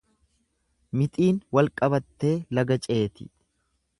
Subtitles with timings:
[1.01, 3.31] Mixiin wal qabattee laga ceeti.